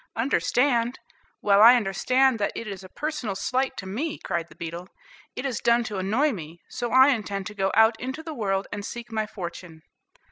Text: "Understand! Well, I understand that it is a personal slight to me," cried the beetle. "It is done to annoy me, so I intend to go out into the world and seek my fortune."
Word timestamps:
"Understand! 0.15 0.97
Well, 1.43 1.61
I 1.61 1.75
understand 1.75 2.39
that 2.39 2.53
it 2.55 2.65
is 2.65 2.83
a 2.83 2.89
personal 2.89 3.35
slight 3.35 3.77
to 3.77 3.85
me," 3.85 4.17
cried 4.17 4.47
the 4.49 4.55
beetle. 4.55 4.87
"It 5.35 5.45
is 5.45 5.59
done 5.59 5.83
to 5.83 5.99
annoy 5.99 6.31
me, 6.31 6.59
so 6.71 6.91
I 6.91 7.09
intend 7.09 7.45
to 7.45 7.53
go 7.53 7.71
out 7.75 7.99
into 8.01 8.23
the 8.23 8.33
world 8.33 8.65
and 8.73 8.83
seek 8.83 9.11
my 9.11 9.27
fortune." 9.27 9.83